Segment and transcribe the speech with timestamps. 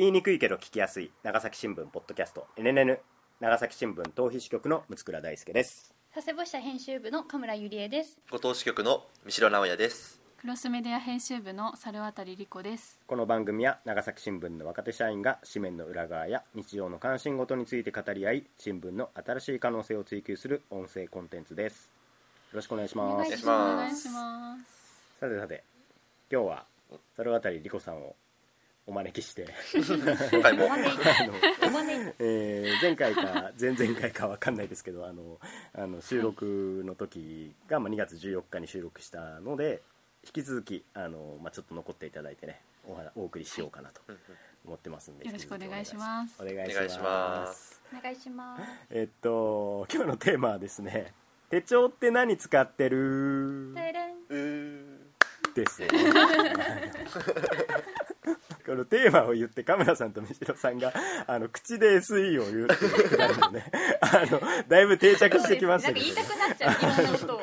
[0.00, 3.00] 言いにくいけど聞きやすい長崎新聞ポッドキャスト NNN
[3.38, 5.94] 長崎新聞逃避支局の六倉大輔です。
[6.14, 8.18] 佐世保社編集部の神村ゆりえです。
[8.30, 10.18] ご当支局の三代直也です。
[10.40, 13.02] クロスメディア編集部の猿渡理子です。
[13.06, 21.90] この番組は長崎新聞の若手社員が紙面の裏側や日常の関心事について語り合い新聞の新しい可能性を追求する音声コンテンツです。
[22.52, 23.28] よろしくお願いしおます。
[23.28, 25.10] 願いしお願いますします。
[25.20, 25.62] さてさて
[26.32, 26.64] 今日は
[27.18, 28.16] 猿渡理子さんを
[28.90, 29.46] お招きして。
[32.18, 35.38] えー前回か前々回か分かんないですけどあの
[35.74, 39.82] あの収録の時が、まあ、2月14日に収録したので
[40.24, 44.00] 引き続きあの、まあ、ちょっと残っていただいてねお話お送りしようかなと
[44.66, 46.34] 思ってますんで、よろしくお願いします。
[46.40, 47.80] お願いしお願いしまます。
[47.96, 48.62] お願いします。
[48.90, 51.12] えっと今日のテーマはですね
[51.50, 53.74] 手帳って何使ってる？
[55.54, 55.88] ですよ
[58.70, 60.92] このテーマを言ってカメラさんと三代さんが
[61.26, 63.64] あの口で SE を言うっていうくだりもね
[64.00, 67.40] あのだいぶ定着してきましたけど、ねなんか言いた、くなっちゃういろんなことを。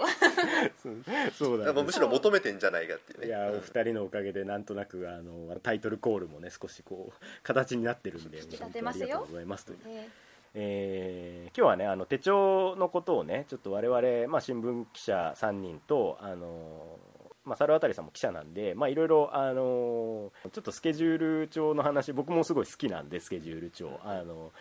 [0.81, 0.95] そう
[1.37, 1.73] そうなんです。
[1.73, 3.27] もうむしろ求めてんじゃないかっていうね。
[3.27, 9.03] いやお二人のおかげでなんとなくあのタイトルコールもね少しこう形になってるんで引き立てますよ。
[9.03, 9.79] ありがとうございますという。
[9.85, 10.07] え
[10.53, 16.99] えー今日はねあの手帳のことをねちょっと我々、まあ、新聞記者3人とあの、
[17.47, 24.51] まあ、猿渡さんも記者なんでまあいろいろあのちょっとスケジュール帳の話僕もすごい好きなんでスケジュール帳あの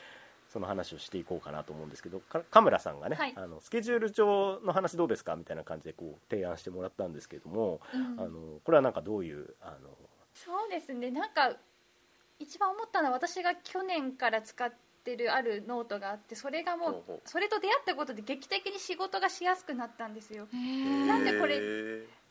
[0.48, 3.32] その話をしていこうかなと思うんですけどかカムラさんがね、はい。
[3.36, 8.20] あのスケジュール帳の話どうですかみたいな感じでこう提案してもらったんですけども、うん。
[8.20, 9.90] あのこれはなんかどういうあの
[10.34, 11.10] そうですね。
[11.10, 11.56] なんか
[12.38, 14.72] 一番思ったのは私が去年から使っ
[15.04, 20.48] てるあるノートがあってそれがもうそれと出会ったことで劇的に仕事がしやすくなったんですよ。
[20.54, 21.60] えなんでこれ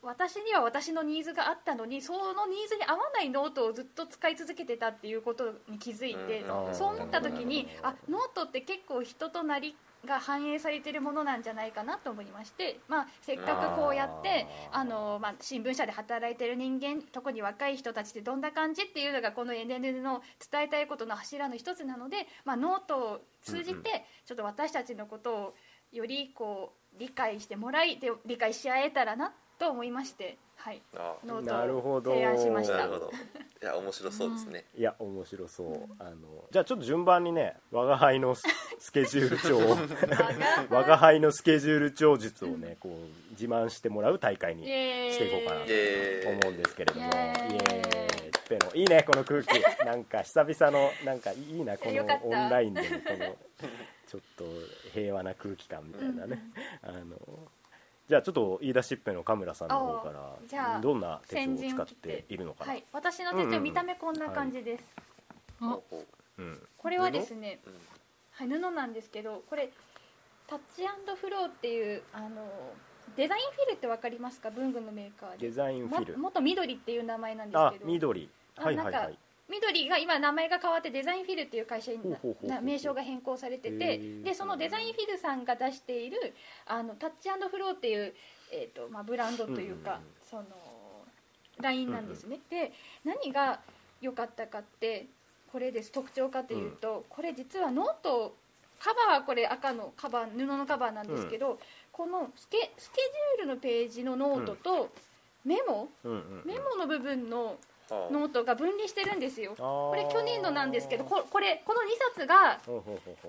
[0.05, 20.21] 私には私のニーズがあったのにそのニーズに合わないノートをずっと使い続けてたっていうことに気づいて、うんそう思った時にあノートって結構人となりが反映されてるものなんじゃないかなと思いまして、まあ、せっかくこうやってあの、まあ、新聞社で働いてる人間特に若い人たちってどんな感じっていうのがこの NNN の
[20.51, 25.55] 伝えたいことの柱の一つなので、まあ、ノートを通じてちょっと私たちのことを
[25.91, 32.11] よりこう理解してもらいで理解し合えたらなと思いまして、はい、あノなるートをほど。
[32.11, 32.77] 提案しました。
[32.77, 33.11] なるほど。
[33.61, 34.65] いや面白そうですね。
[34.77, 36.11] いや面白そう、あの
[36.51, 38.43] じゃあちょっと順番にね我が輩のス
[38.79, 39.77] スケジュール帳を
[40.69, 41.19] 我が輩。
[41.19, 45.13] のスケジュール帳術をねこう自慢してもらう大会にイエーイ。
[45.13, 45.65] していこうかなと
[46.45, 47.05] 思うんですけれども。
[47.07, 47.55] イイエーイ。
[47.55, 48.27] エーイ。
[48.27, 49.85] ってのいいねこの空気。
[49.85, 52.25] なんか久々のなんかいいなこのよかった。
[52.25, 53.37] オンラインでのこの
[54.07, 54.45] ちょっと
[54.93, 56.43] 平和な空気感みたいなね、
[56.83, 57.17] あの
[58.07, 64.83] じゃあちょっと言い出しっぺのカメラさんの方かあじゃあらどんな手帳を先陣使ってているのかな、はい、私の手帳見た目こんな感じです、
[65.61, 66.05] おほうほ
[66.39, 66.67] ううん。
[66.77, 67.73] これはですね、うん
[68.31, 69.69] はい、布なんですけどこれ
[70.47, 70.83] タッチ
[71.15, 72.47] フローっていうあの
[73.15, 74.51] デザインフィルって分かりますか？
[74.51, 75.47] 文具のメーカーで。
[75.47, 76.17] デザインフィル。
[76.17, 77.85] も元ミドリっていう名前なんですあけど。
[77.85, 78.29] ミドリ。
[78.57, 79.17] あはいはいはい
[79.47, 81.99] ミドリが今名前が変わってデザインフィルっていう会社に
[82.61, 84.23] 名称が変更されてへてー。
[84.23, 86.33] でそのデザインフィルさんが出している
[86.65, 88.13] あの TOUCH & FLOW っていう、
[88.51, 90.45] えーとまあ、ブランドというか、その
[91.61, 92.73] ラインなんですね、で
[93.03, 93.59] 何が
[94.01, 95.05] 良かったかって
[95.51, 95.91] これです。
[95.91, 98.35] 特徴かというと、これ実はノート
[98.79, 101.59] カバーはこれ赤のカバー布のカバーなんですけど、
[101.91, 103.01] このスケスケ
[103.37, 104.89] ジュールのページのノートと
[105.45, 105.89] メモ、
[106.43, 107.57] メモの部分のはあ
[107.89, 109.55] ノートが分離してるんですよ。
[109.57, 111.83] ここれ去年のなんですけどここれこの2
[112.15, 112.59] 冊が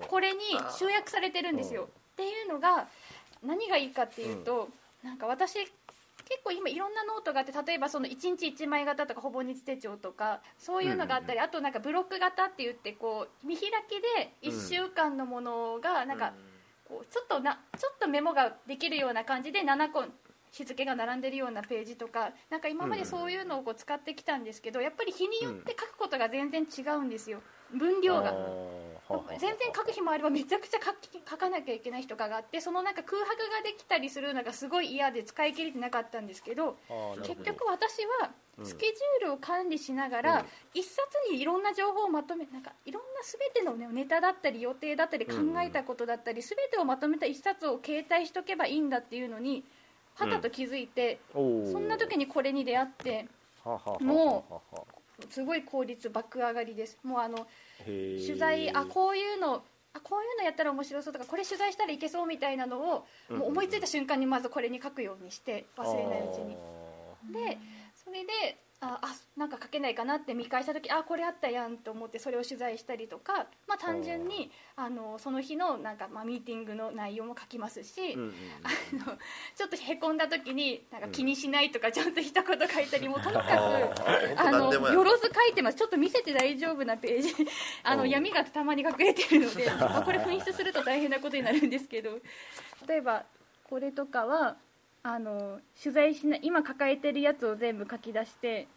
[0.07, 0.39] これに
[0.77, 1.89] 集約されてるんですよ。
[2.13, 2.87] っていうのが
[3.43, 4.69] 何がいいかっていうと、
[5.03, 16.33] なんか私結構今いろんなノートがあって例えばその1日1枚型とかほぼ日手帳とかそういうのがあったり、あとなんかブロック型って言ってこう見開きで1週間のものがなんか
[16.89, 20.03] こうちょっとなちょっとメモができるような感じで7個
[20.57, 27.41] 日付が並んでるようなページとかなんか今までそういうのをこう使ってきたんですけどやっぱり日によって書くことが全然違うんですよ。
[27.71, 28.33] 分量が。
[29.39, 36.77] 全然書く日もあればめちゃくちゃ書き書かなきゃいけない日とかがあってそのなんか空白ができたりするのがすごい嫌で使い切れてなかったんですけど
[37.23, 38.65] 結局私はうん。
[38.65, 40.23] スケジュールを管理しながうん。
[40.23, 40.99] ら一冊
[41.31, 45.33] にいろんな情報をまとめなんかいろんな全ての、ね、ネタだったり予定だったり考
[45.63, 49.63] えたことだったり全てをまとめた一冊を携帯しとけばいいんだっていうのに
[50.17, 51.71] はたと気づいておー。
[51.71, 53.27] そんな時にこれに出会って
[53.63, 54.97] もはあはあ
[55.29, 56.97] すごい効率爆上がりです。
[57.03, 57.47] もうあの
[57.85, 66.55] 取材あこういうのあこういうのやったら面白そうとかこれ取材したらいけそうみたいなのをもう思いついた瞬間にまずこれに書くようにして忘れないうちに。
[67.33, 67.57] で
[67.95, 78.33] それでああなんか書けないかなって見返した時あこれあったやんと思ってそれを取材したりとか、まあ、単純にあのその日のなんか、まあ、ミーティングの内容も書きますし、うんうん
[78.63, 79.17] あの
[79.55, 83.47] ちょっとへこんだ時になんか気にしないとかちょっと一言書いたりもうとにかく。
[84.39, 85.77] あのよろず書いてます。
[85.77, 87.33] ちょっと見せて大丈夫なページ
[87.83, 88.09] あのうん。
[88.09, 92.19] 闇がたまに隠れてるのでまあこれ紛失すると大変なことになるんですけど。
[92.87, 93.25] 例えば
[93.63, 94.57] これとかは
[95.07, 98.67] あの取材しない今抱えてるやつを全部書き出して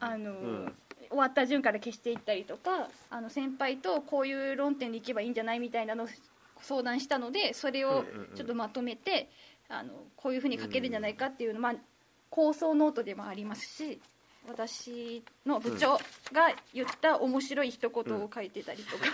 [0.00, 0.74] あの、ん。
[1.08, 6.06] 終わった順から消していったりとかあの先輩とこういう論点でいけばいいんじゃないみたいなのを
[6.62, 8.04] 相談したのでそれを
[8.36, 9.28] ちょっとまとめて、
[9.68, 11.74] あのこういうふうに書けるんじゃないかっていうの、まあ、
[12.28, 14.00] 構想ノートでもありますし
[14.48, 15.92] 私の部長
[16.32, 19.04] が言った面白い一言を書いてたりとか、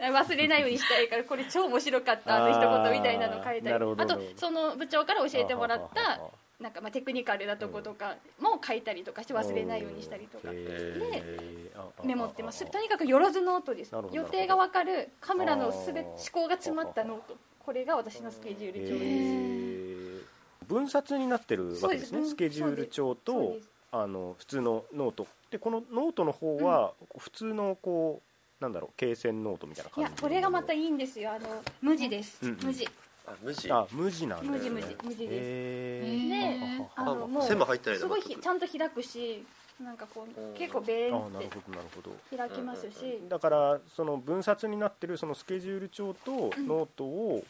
[0.00, 3.84] 忘れないようにしたいからこれ超面白かったあの一言みたいなのを書いたり。
[3.98, 6.20] あとその部長から教えてもらった
[6.60, 10.50] なんかまあテクニカルなとことかも書いたりとかして忘れないようにしたりとか。
[10.52, 11.78] へー。
[11.78, 12.64] ああメモってます。
[12.64, 13.92] あとにかくよろずノートです。
[14.12, 17.36] 予定が分かるカメラのすべ思考が詰まったノート。
[17.58, 19.04] これが私のスケジュール帳へです。
[19.04, 20.24] ー。
[20.66, 22.24] 分冊になってるわけですね。
[22.24, 23.56] スケジュール帳と
[23.92, 25.26] あの普通のノート。
[25.50, 28.22] でこのノートの方は普通のこ
[28.60, 31.30] うなんだろう罫線ノートみたいない感じやこれがまたいいんですよ。
[31.32, 32.66] あの無地です、うんうん。
[32.66, 32.88] 無地。
[33.26, 33.70] あ無地。
[33.70, 34.58] あ無地なんですね。
[34.58, 35.30] 無地無地無地です。
[35.30, 39.44] へへでーあのもう線も入ってないすごいちゃんと開くし
[39.78, 40.54] なんかこうん。
[40.54, 42.36] う結構ベーンってあなるほどなるほど。
[42.36, 43.20] 開きますし。
[43.28, 46.66] だからその分冊になってるそのスケジュール帳とん。
[46.66, 47.44] ノートを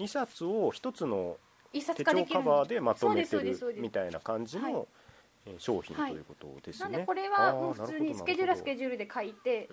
[0.00, 1.36] 2冊を1つの
[1.72, 4.72] 一冊手化できる帳カバーでまとめてそうですそうでするみたいな感じはい。
[4.72, 5.03] のえー
[5.58, 6.12] 商品とはい。
[6.12, 6.90] いうことですね。
[6.90, 9.68] なんでこれはもう普通にスケジュールはスケジュールで書いて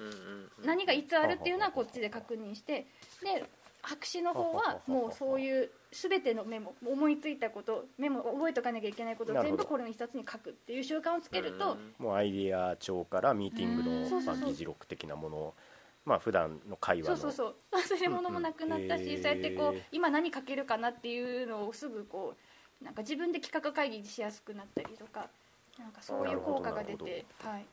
[0.63, 2.87] 何がいつあるっていうのはこっちで確認して
[3.23, 3.45] で
[3.81, 15.53] 白紙の方はもうそういう全てのメモ思いついたことメモ覚えとかなきゃいけないことを全部これの一冊に書くっていう習慣をつけるとうんもうアイデア帳からミーティングうんの議事録的なものを
[16.05, 17.97] まあ普段の会話のそうそうそう。
[17.97, 19.15] 忘れ物もなくなったし、うん。
[19.15, 22.35] うんそうやってこう今何書けるかなっていうのをすぐこ
[22.81, 25.29] うなんか自分で企画会議しやすくなったりとか
[25.79, 27.65] なんかそういう効果が出て、はい。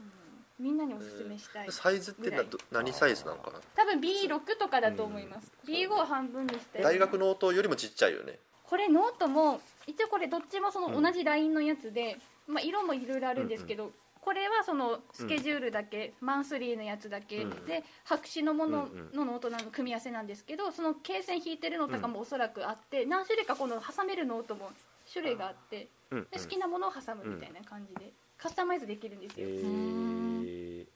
[0.00, 1.70] うん、みんなにおすすめしたい。
[1.70, 3.60] サイズってなど何サイズなのかな？
[3.74, 6.82] 多分 B6 とかだと思います、B5 を半分にして。
[6.82, 8.38] 大学ノートよりもちっちゃいよね。
[8.64, 12.16] これノートも一応これどっちもそのうん同じラインのやつで、
[12.46, 13.90] まあ、色もいろいろあるんですけど、
[14.20, 17.66] これはそのスケジュールだけ、マンスリーのやつだけ、うん。
[17.66, 24.70] で白紙のものうんのノートなの組み合わせなんですけどその罫線引いてるのとかもおそらくあって、何種類かこの挟めるノートも
[25.12, 30.86] 種類があってで好きなものを挟むみたいな感じで、カスタマイズできるんですよ、えー。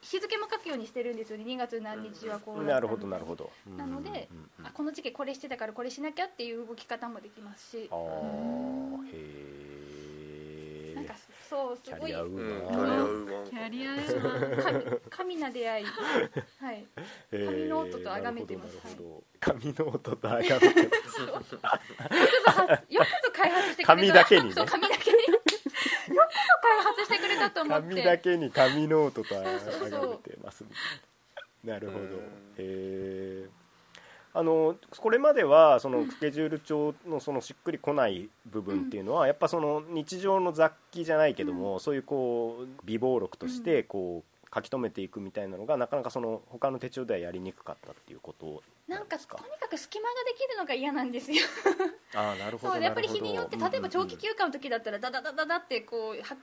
[0.00, 1.44] 日付も書くようにしてるんですよね。
[1.44, 3.50] 2月何日はこうなるほどなるほど。
[3.76, 4.36] なのでうん。
[4.36, 4.50] うん。
[4.60, 7.88] うんあこの時期これしてたからこれしなきゃっていう動き方もできますし。
[7.90, 9.59] あーへなんか
[11.50, 12.00] そうすごい。
[12.00, 13.50] キャリアウうんーキャリアウーマン。
[13.50, 15.00] キャリアウーマン。
[15.10, 15.84] 神神な出会い。
[15.84, 16.86] はい。
[17.32, 18.76] 神神ノートと崇めてます。
[18.76, 21.20] なるほど神ノートと崇めてます。
[21.20, 21.58] よくぞ
[23.32, 23.96] 開発してくれた。
[23.96, 24.52] 紙だけにね。
[24.54, 25.16] そう紙だけに。
[25.18, 25.58] よくぞ
[26.62, 27.88] 開発してくれたと思って。
[27.88, 29.42] 紙だけに神ノートと崇
[30.08, 30.64] めてます。
[31.64, 32.04] なるほど。
[32.04, 32.12] うん。
[32.14, 32.20] へ
[32.58, 33.48] え
[34.32, 51.44] あのこれまではそのスケジュール帳のそのしっくりこない部分っていうのは、やっぱその日常の雑記じゃないけども、そういうこう備忘録としてこう書き留めていくみたいなのがなかなかその他の手帳ではやりにくかったっていうことなんかとにかく隙間ができるのが嫌なんですよ。
[52.14, 56.36] ああなるほどそうやっぱり日によって例えば長期休休暇の時だったらダダダダダってこうは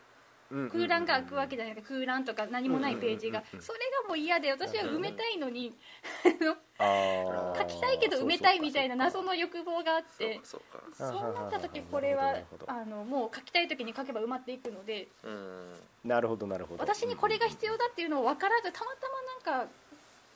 [0.49, 3.43] 空欄が開くわけじゃないですか空欄とか何もないページが。
[3.59, 5.75] それがもう嫌で私は埋めたいのに
[6.79, 10.39] あ書きたいけど埋めたいみたいな謎の欲望があって。
[10.43, 12.37] そうなった時これは
[12.67, 15.07] あのもう書きたい時に書けば埋まっていくので。
[15.23, 15.73] うん。
[16.05, 16.83] なるほどなるほど。
[16.83, 19.71] 私にこれが必要だっていうのを分からずたまたまなんか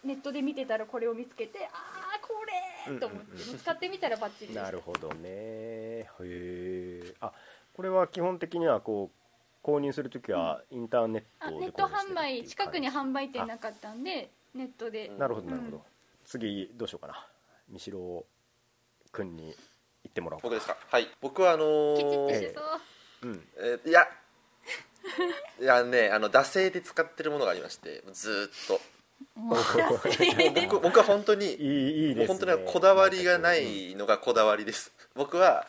[0.04, 1.78] ネットで見てたらこれを見つけてあ
[2.16, 2.34] あこ
[2.90, 5.22] れと思って使ってみたらバッチリでしたなるほどね。
[5.30, 7.32] へえあ
[7.74, 9.21] これは基本的にはこう
[9.64, 15.12] 購入するときはインターネットであネット販売近くに販売店なかったんでネットで。
[15.18, 15.84] なるほどなるほど、うん。
[16.26, 17.28] 次どうしようかな。
[17.70, 18.26] 三代
[19.12, 19.54] 君に言
[20.10, 20.78] ってもらおうか僕ですか。
[20.90, 21.08] はい。
[21.22, 23.30] 僕はあのーしそう。
[23.30, 23.48] うん。
[23.58, 24.08] えーいや。
[25.60, 28.82] いやねあの惰性で使ってるものがありましてずーっと。
[29.36, 32.28] 僕僕は本当に いいね。
[32.28, 34.92] 本当にこだわりがないのがこだわりです。
[35.14, 35.68] 僕は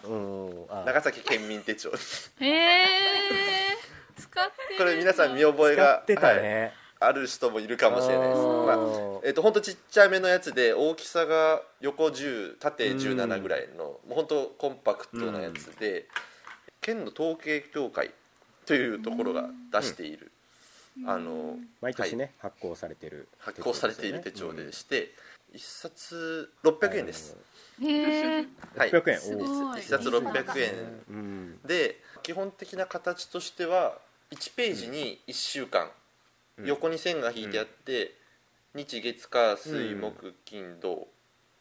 [0.86, 2.32] 長崎県民手帳です。
[2.40, 3.71] へえ
[4.16, 6.42] 使ってるこれ皆さん見覚え使がってたはい。
[6.42, 8.40] ね、ある人もいるかもしれないです。
[8.40, 16.06] まあえっと本当ちっちゃめのやつで大きさが横10縦17ぐらいのもう本当コンパクトなやつで、
[16.80, 18.12] 県の統計協会
[18.66, 20.30] というところが出している、
[21.06, 25.10] あの毎年ね、発行されてる発行されている手帳でして、
[25.52, 27.36] 一冊600円です、
[27.82, 29.20] へえはい、600円。
[29.20, 29.80] すごい。
[29.80, 31.02] 一冊600円。
[31.08, 31.60] うん。
[31.64, 33.98] で基本的な形としては
[34.30, 35.90] 1ページに1週間、
[36.56, 36.66] うん。
[36.66, 38.14] 横に線が引いてあって、
[38.74, 41.06] 日月火水うん木金土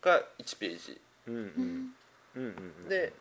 [0.02, 1.02] が1ページ。
[1.28, 1.94] うんうん。
[2.36, 2.44] うん。
[2.44, 3.14] うんで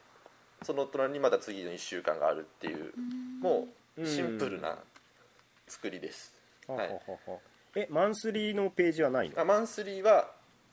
[0.63, 2.93] その隣にまた次の1週間があるっていう
[3.41, 3.67] も
[3.97, 4.77] うシンプルな
[5.67, 6.35] 作りです、
[6.69, 6.89] ははい。
[6.89, 7.39] ははは
[7.75, 9.41] えマンスリーのページはないの？
[9.41, 10.31] あマンスリーは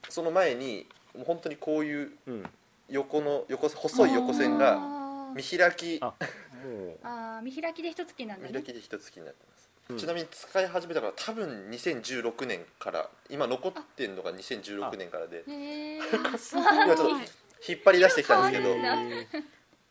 [0.10, 2.44] その前にもう本当にこういううん。
[2.90, 6.00] 横の横細い横線があ見開き
[7.04, 8.50] ああー見開きで一月なんだね。
[8.50, 9.98] 見開きで一月になってます、うん。
[9.98, 15.44] ちなみに使い始めたから多分2016年から今残ってるのが2016年からで。
[15.48, 16.02] へえ
[16.38, 17.10] すごい今ちょっと
[17.68, 18.76] 引っ張り出してきたんですけど。
[18.76, 19.16] 色変わるんだ。
[19.16, 19.44] えそう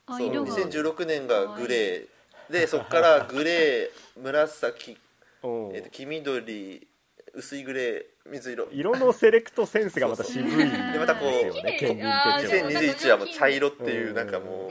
[0.07, 0.57] あ色が。
[0.57, 2.53] 2016年がグレー。
[2.53, 6.87] でそこからグレー紫、えーと黄緑
[7.35, 8.69] 薄いグレー水色。
[8.73, 14.15] 色のセレクトセンスがまた渋いでまたこうよね県民あー手帳2021はもう茶色っていううん。
[14.15, 14.71] なんかもう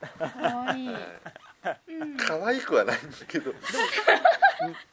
[0.00, 2.16] かわいい、うん。
[2.16, 3.52] 可愛くはないんだけど。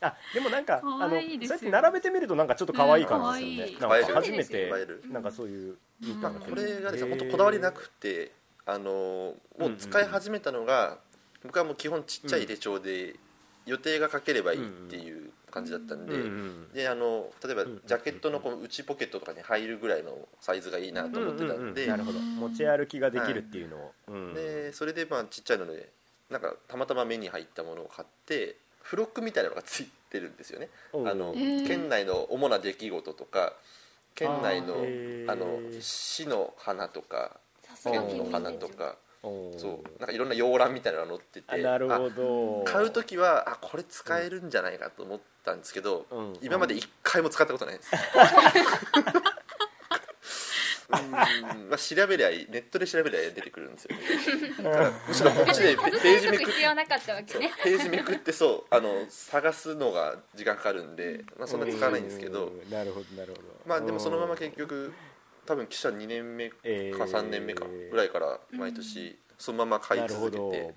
[0.01, 4.03] あでもなんか可あのそうやって並べてみるとなんかちょっと可愛い感じですよね、うん可愛い。
[4.03, 5.03] なんか初めて映える。
[5.11, 6.21] なんかそういう、うん。
[6.21, 8.31] まあ、これがですね本当こだわりなくて
[8.65, 10.97] あのもう使い始めたのが
[11.43, 13.15] 僕はもう基本ちっちゃい手帳で
[13.65, 16.73] 予定が書ければいいっていう感じだったんで、うんうん。
[16.73, 22.19] であの例えばんジャケットのこの内ポケットとかに入るぐらいのサイズがいいなと思ってたんで,、なるほど。
[22.19, 24.33] 持ち歩きができるっていうのを、うん。
[24.33, 25.89] でそれでまあちっちゃいので
[26.29, 30.69] なんかたまたま目に入ったものを買って付録みたいなのがついてるんですよね。
[30.93, 33.53] あの県内の主な出来事とか
[34.15, 34.75] 県内の
[35.31, 37.39] あの市の花とか
[37.83, 38.95] 県の花とか
[39.57, 39.99] そう。
[39.99, 41.45] なんかいろんな洋覧みたいなのが載ってて。
[41.47, 42.63] あなるほど。
[42.65, 46.37] あ買う時はあこれ使えるんじゃないかと思ったんですけど、うん。
[46.41, 47.91] 今まで一回も使ったことないです。
[50.89, 51.11] うん。
[51.11, 51.21] ま
[51.73, 52.47] あ、調べりゃいい。
[52.49, 54.03] ネットで調べりゃ出てくるんですよね。
[55.07, 57.53] むしろこっちでペ ページめくっ必要なかったわけね。
[57.63, 62.47] ページめくってそうあの探すのが時間かかるんで、まあ、そんな使わないんですけど。
[62.47, 62.69] うん。
[62.69, 63.43] なるほどなるほど。
[63.65, 64.93] まあでもそのまま結局
[65.47, 66.97] 多分記者2年目かえー。
[66.97, 70.75] 3年目かぐらいから毎年そのまま買い続けて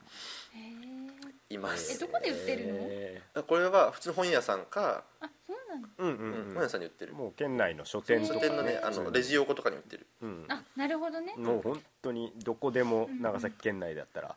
[1.51, 1.95] います。
[1.97, 2.79] えどこで売ってるの？
[2.81, 6.51] えこれは普通の本屋さんか、あそうなんうんううん。
[6.53, 7.13] ん本屋さんに売ってる。
[7.15, 10.07] もう県内の書店とか書店のねあのレジ横とかに売ってる。
[10.23, 10.45] うん。
[10.49, 11.35] あなるほどね。
[11.37, 14.37] もう本当にどこでも長崎県内だったら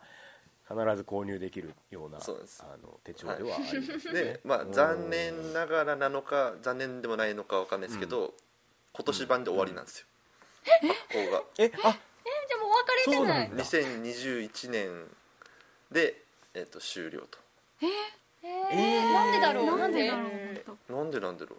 [0.67, 2.63] 必ず購入できるようなそうです。
[2.63, 4.71] あの手帳ではありますね、でまあうん。
[4.73, 8.33] 残念ながらなのか残念でもないのかわかんないですけど、
[8.93, 10.07] 今年版で終わりなんですよ、
[10.65, 13.47] 発行がえあえじゃあもうお別れじゃない？
[13.47, 13.63] そうなんだ。
[13.63, 15.05] 2021年
[15.91, 16.21] で、
[16.53, 17.37] えっと終了と。
[17.81, 17.87] え？
[18.45, 19.77] ーなんでだろう？
[19.79, 20.07] なんで？
[20.07, 20.29] だろう？
[20.33, 21.55] え本当なんでなんだろ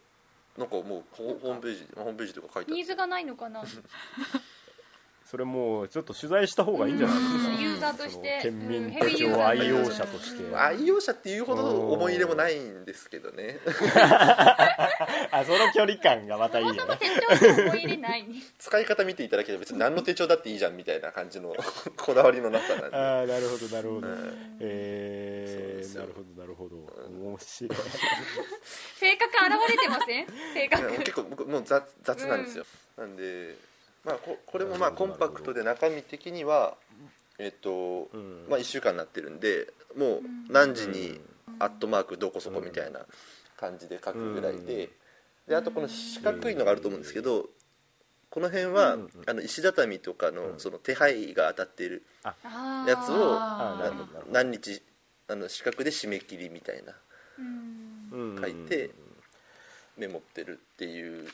[0.57, 0.61] う？
[0.61, 2.77] なんかもうホホームページまあホームページとか書いてある。
[2.77, 3.63] ニーズがないのかな？
[5.35, 7.55] それもうちょっと取材した方がいいんじゃないですか。
[7.55, 7.61] うん。
[7.61, 8.39] ユーザーとして。
[8.41, 8.93] 県民うん。
[8.93, 10.57] 手帳愛用者として。
[10.57, 13.59] 愛用者っていうほど思い入れもないんですけどね。
[15.33, 16.97] あその距離感がまたいいよね。
[17.01, 18.45] 手帳に思い入れないね。
[18.61, 21.53] 使い方見ていただければ別に何の手帳だっていいじゃんみたいな感じの
[21.99, 22.97] こだわりのなさなんで。
[22.97, 24.57] ああなるほどなるほど、うん。
[24.61, 26.77] えー、なるほどなるほど。
[27.09, 27.79] 面白い。
[29.01, 30.27] 性格現れてません？
[30.55, 30.99] 性格。
[30.99, 32.65] 結構僕もう雑雑なんですよ、
[32.97, 33.57] なんで、
[34.05, 36.75] まあ、ここれもまあコンパクトで中身的には
[37.39, 38.47] えっと、うん。
[38.49, 40.21] まあ、1週間になってるんでもう
[40.51, 41.21] 何時に
[41.59, 43.01] アットマークどこそこみたいな
[43.57, 44.91] 感じで書くぐらいで
[45.49, 47.47] であとこの四角いのがあると思うんですけど
[48.31, 50.35] この辺はうんあの石畳とかうん。
[50.35, 52.05] のその手配が当たっている
[52.87, 53.39] やつを
[54.31, 54.83] 何日
[55.29, 56.93] あの四角で締め切りみたいな
[58.41, 58.91] 書いて
[59.97, 61.31] メモってるっていうえ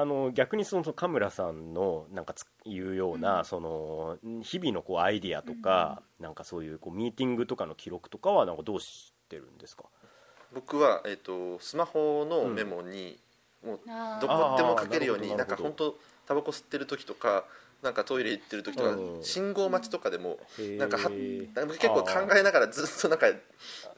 [0.00, 9.86] あの逆にその神村さんのなんかついうような、その日々のこうアイディアとか、なんかそういうこうミーティングとかの記録とかはなんかどうしてるんですか？
[10.54, 13.18] 僕は、えー、とスマホのメモに、
[13.66, 13.80] もう
[14.20, 15.96] どこでも書けるようになんか本当
[16.28, 17.42] タバコ吸ってる時とか
[17.82, 19.22] なんかトイレ行ってる時とか、うん。
[19.24, 20.38] 信号待ちとかでも
[20.78, 21.10] なんかは
[21.56, 23.26] なんか結構考えながらずっとなんか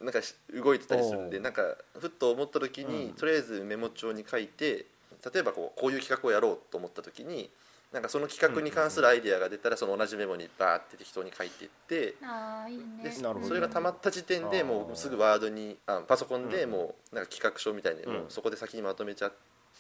[0.01, 1.63] なんかし動いてたりするんでなんか
[1.99, 3.13] ふっと思った時に、うん。
[3.13, 4.87] とりあえずメモ帳に書いて
[5.33, 7.51] 例えばこうこういう企画をやろうと思った時に
[7.93, 13.11] なんかその企画に関するアイデアが出たらその同じメモにバーって適当に書いていってあーいいね。
[13.11, 13.49] でなるほど。
[13.49, 19.33] それが溜まった時点でもうすぐワードにあパソコンでうんもうなんか企画書みたいにもううんそこで先にまとめちゃっ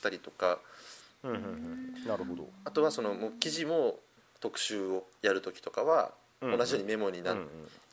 [0.03, 0.59] たりとか。
[1.23, 2.05] うんうんうん。
[2.07, 2.49] なるほど。
[2.65, 3.99] あとはそのもう記事も
[4.41, 7.47] 特集をやる時とかはうん同じようにメモになうんうん。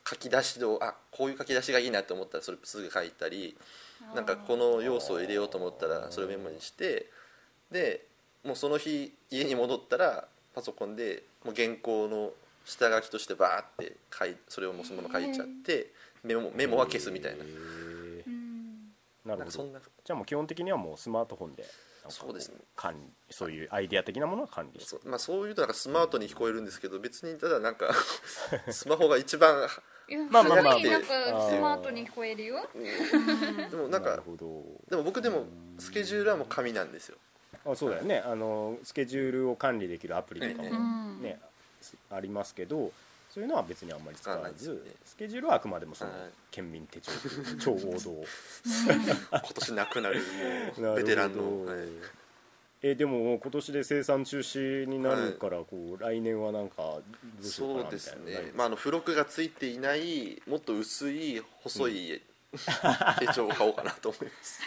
[0.10, 3.58] 書き出しをあこういう書き出しがいいなと思ったらそれすぐ書いたり
[4.16, 7.08] なんかこの要素を入れようと思ったらそれをメモにして
[7.72, 8.06] で
[8.44, 12.32] もうその日家に戻ったらパソコンでもう原稿の
[12.66, 15.92] 下書きとしてバーって書いそれをもうそのまま書いちゃって
[16.24, 17.44] メモメモは消すみたいな。
[19.26, 19.80] なるほど。
[20.06, 21.66] じゃあもう基本的にはもうスマートフォンで
[22.10, 22.56] そうですね。
[22.76, 24.90] 管理そういうアイデア的なものは管理して。
[24.90, 27.94] そう,、まあ、そういうとなんかスマートに聞こえるんですけど別にただなんか
[28.70, 29.68] スマホが一番
[30.32, 30.80] まあまあまあ。
[30.80, 32.68] スマートに聞こえるよ。
[33.70, 34.16] でもなんか
[34.90, 35.46] でも僕でも
[35.78, 37.18] スケジュールはもう紙なんですよ
[37.68, 38.24] あそうだよね。
[38.26, 40.82] あのスケジュールを管理できるアプリとかええもう
[41.20, 41.40] んね、
[42.10, 42.92] ありますけど
[43.30, 44.92] そういうのは別にあんまり使わず、ね。
[45.06, 46.22] スケジュールはあくまでもそのはい。
[46.50, 47.12] 県民手帳
[47.60, 48.24] 超王道。
[49.32, 50.22] 今年なくなる
[50.78, 51.78] もうベテランの、はい。
[52.82, 57.02] えでも今年で生産中止になるから、こう来年はなんかど
[57.42, 62.22] うしようかなみそうですたいなね、まあ、あの付録がついていないもっと薄い細い
[63.20, 64.62] 手帳を買おうかなと思います、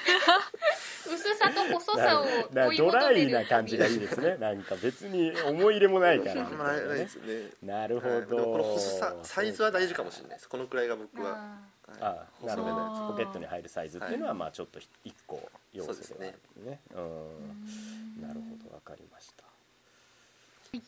[1.08, 4.36] 薄さと細さをな追いドライな感じがいいですね。
[4.36, 6.46] なんか別に思い入れもないから。
[6.46, 7.50] あんまないないですよね。
[7.62, 8.22] なるほはい。
[8.22, 10.48] このど細さサイズは大事かもしれないです。
[10.48, 11.58] このくらいが僕は、
[11.88, 12.18] あはい。
[12.42, 14.38] あなるほどポケットに入るサイズっていうのははい。
[14.38, 16.80] まあちょっと一個要素ではあるね。
[16.94, 18.22] うん。
[18.22, 18.74] なるほど。
[18.74, 19.44] わかりました。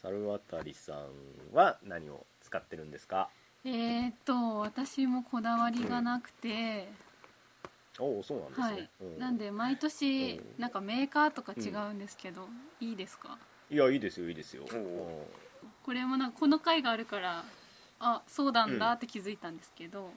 [0.03, 1.09] 猿渡さん
[1.53, 3.31] は何を使ってるんですか？
[3.65, 6.89] えーっと私もこだわりがなくて、
[7.99, 10.63] おおそうなんですね、はい、うなんで毎年うん。
[10.63, 12.49] なんかメーカーとか違うんですけど、
[12.81, 13.39] いいですか？
[13.71, 14.65] いやいいですよいいですよ、
[15.85, 17.45] これもなんかこの回があるから
[18.01, 20.13] あそうなんだって気づいたんですけど、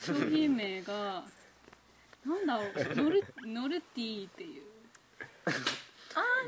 [0.00, 1.24] 商品名が
[2.26, 4.62] なんだろうノルノルティっていう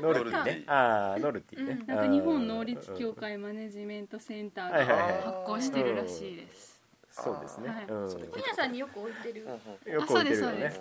[0.01, 0.63] ノルティね。
[0.67, 6.79] ああノルティね、なんか日本能率協会マネジメントセンターが発行してるらしいです、
[7.11, 7.85] そうですね、はい。
[7.85, 8.11] うん。
[8.11, 9.41] それ本屋さんによく置いてる。
[9.41, 10.73] よく置いてるよあそうですね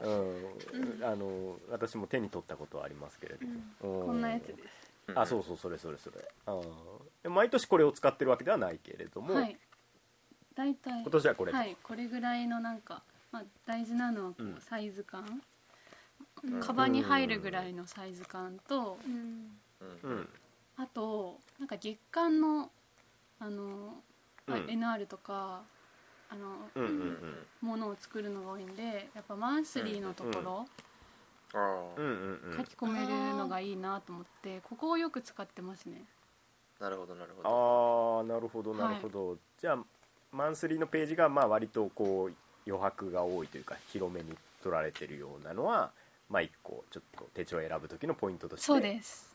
[0.72, 4.58] うん、あの私も手に取ったことはありますけれども、うこんなやつです。
[5.14, 7.28] あそうそうそれそれそれ。
[7.28, 9.56] 毎年これを使ってるわけではないけれども、はい。
[10.54, 11.76] 大体今年はこれと、はい。
[11.82, 15.42] これぐらいのなんか、まあ、大事なのはサイズ感、
[16.44, 19.58] うんカバンに入るぐらいのサイズ感と、うん。
[20.02, 20.28] うん
[20.76, 22.70] あとなんか月間の
[23.38, 24.02] あの、
[24.46, 25.62] まあうん NR とか
[26.30, 27.68] あの、うんうんうん。
[27.68, 30.66] ものを作るのが多いんでやっぱマンスリーのところ、
[31.54, 32.56] あうんうんうん。
[32.58, 36.04] 書き込めるのがいいなと思ってここをよく使ってますね。
[36.80, 38.18] あなるほどなるほど。
[38.18, 39.78] ああなるほどなるほど、じゃあ
[40.32, 42.34] マンスリーのページがまあ割とこう
[42.66, 45.90] 余白が多いというか広めに取られてるようなのは
[46.32, 48.66] まあ一個ちょっと手帳を選ぶ時のポイントとして。
[48.66, 49.32] そうです。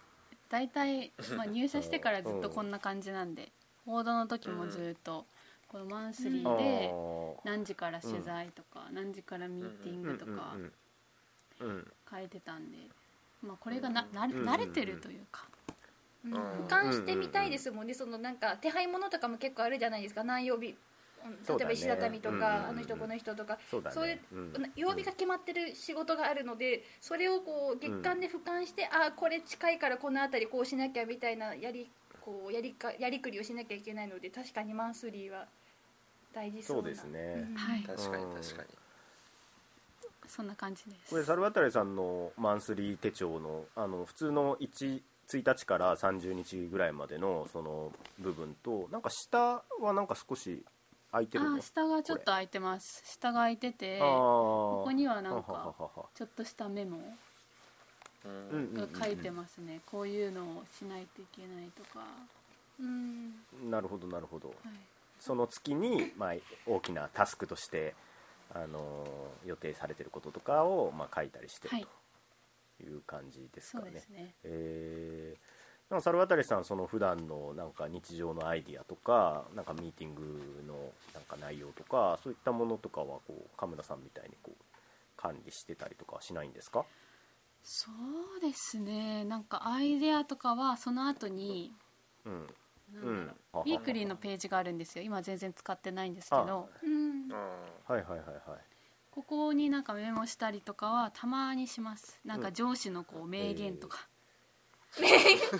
[0.49, 3.51] 大体、まあ、 入社してからずっとこんな感じなんで
[3.85, 5.25] 報道の時もずっと
[5.67, 12.77] このマンスリあーでー何時から取材とか、何時からミーティングとかうんうんうん変えてたんで、
[13.41, 15.45] まあ、これがな慣れてるというか、
[16.25, 16.31] うん。
[16.33, 16.65] うん。
[16.65, 17.93] 俯瞰してみたいですもんね。
[17.93, 20.23] そのなんか手配物とかも結構あるじゃないですか。
[20.23, 20.77] 何曜日
[21.31, 23.93] 例えば石畳とかあの人この人とかそうだね。
[23.93, 24.53] そういううん。
[24.75, 31.89] 曜日が決まってる仕事があるのでそれをこう月間で俯瞰してあこれ近いからこの辺りこうしなきゃみたいなやり
[32.21, 35.47] こうやりかやりくりをしなきゃいけないので確かにマンスリーは
[36.33, 36.83] 大事そうな。
[36.83, 37.47] そうですね。
[37.49, 37.55] うん。
[37.55, 37.83] はい。
[37.83, 38.67] 確かにうん確かに。
[40.27, 41.09] そんな感じです。
[41.09, 50.63] これ猿渡さんのマンスリー手帳のあの普通の 1, 1日から30日ぐらいまでのその部分となんか下はなんか少し
[51.17, 51.55] 空いてるの？
[51.55, 53.01] あー下がちょっと開いてます。
[53.05, 55.59] 下が開いててここにはなんははかは
[55.95, 56.05] は。
[56.13, 56.97] ちょっとしたメモ
[58.73, 62.05] が書いてますね、こういうのをしないといけないとか、
[62.79, 63.71] うん。
[63.71, 64.49] なるほどなるほど。
[64.49, 64.57] はい、
[65.19, 66.33] その月に、まあ、
[66.65, 67.95] 大きなタスクとして、
[68.53, 71.87] あのー予定されてることとかを、まあ、書いたりしてるはい。
[72.79, 73.91] という感じですそかね。
[73.91, 74.35] うですね。
[74.43, 75.56] えー
[75.89, 80.21] なんか猿渡さんその普段のなんか日常のアイディアとかなんかミーティング
[80.67, 80.73] の
[81.13, 84.63] なんか内容とかそういったものとかはこう神村さんみたいにこう
[85.15, 86.85] 管理してたりとかはしないんですか？
[87.63, 87.89] そ
[88.37, 89.25] うですね。
[89.25, 91.73] なんかアイデアとかはその後に
[92.25, 92.33] うん。
[92.33, 92.47] う、
[92.93, 93.31] うん。
[93.53, 95.03] ウィークリーのページがあるんですよ。
[95.03, 96.69] 今全然使ってないんですけど。
[96.83, 97.29] うん。
[97.31, 97.35] あ
[97.91, 98.59] はいはいはいはい。
[99.11, 102.19] ここになんかメモしたりとかはたまにします。
[102.23, 104.07] なんか上司のこう名言とか、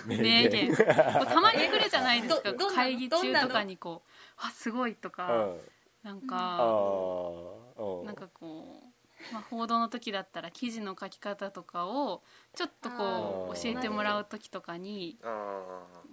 [0.06, 0.68] 名言。
[1.16, 2.54] こうたまに来るじゃないですか。
[2.54, 5.60] 会議中とかにこう「あすごい」とか、うん。
[6.02, 8.06] なんあか、ーうん。
[8.06, 8.82] なんかこ
[9.30, 12.22] う、まあ、報道の時だったら記事の書き方とかを
[12.54, 15.18] ちょっとこう教えてもらう時とかに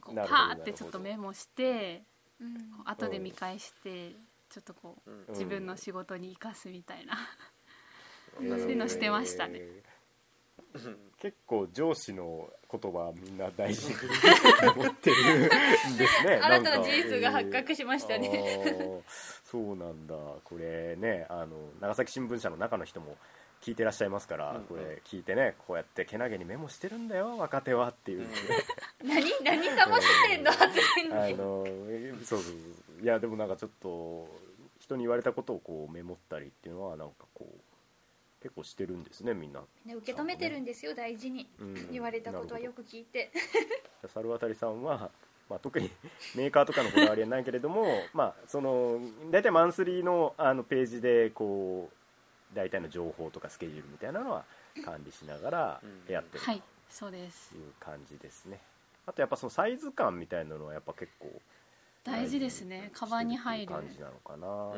[0.02, 2.04] こうパーってちょっとメモして
[2.40, 4.12] うん後で見返して
[4.50, 5.26] ちちょっとこううん。
[5.30, 7.18] 自分の仕事に生かすみたいな、
[8.42, 9.60] えそういうのしてましたね。
[9.60, 13.96] えー結構上司の言葉みんな大事に
[14.76, 16.40] 思ってるんですね。
[16.44, 18.30] 新たな事実が発覚しましたね。
[18.34, 19.02] えー
[19.46, 20.16] そうなんだ。
[20.44, 23.16] これねあの長崎新聞社の中の人も
[23.62, 24.64] 聞いてらっしゃいますから、うんうん。
[24.66, 28.28] これ聞いてねこうやってけなげにメモしてるんだよ若手はっていう、
[29.04, 31.36] 何何騙してんの発言あに。
[31.38, 31.66] の
[32.26, 33.04] そうそうそう。
[33.04, 34.28] いやでもなんかちょっと
[34.80, 37.60] 人に言われたことをこうメモったりっていうのはなんかこう
[38.46, 39.62] 結構してるんですねみんな。
[39.88, 41.92] ね、受け止めてるんですよ大事に、うん。
[41.92, 43.32] 言われたことはよく聞いて。
[44.14, 45.10] 猿渡さんは、
[45.50, 45.90] まあ、特に
[46.38, 54.46] メーカーとかのこだわりはないけれども、まあ、その大体マンスリーのあのページでこう大体の情報とかスケジュールみたいなのは
[54.84, 56.14] 管理しながらうん。
[56.14, 56.44] やってる。
[56.44, 57.50] はいそうです。
[57.50, 58.62] という感じですね。
[59.08, 61.42] あとやっぱそのサイズ感みたいなのはやっぱ結構
[62.06, 62.92] 大事ですね。
[62.94, 63.74] カバンに入る。
[63.74, 64.50] 感じなのかな、ん。
[64.50, 64.74] あ